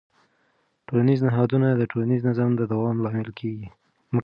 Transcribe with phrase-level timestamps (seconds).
[0.87, 3.67] ټولنیز نهادونه د ټولنیز نظم د دوام لامل کېږي.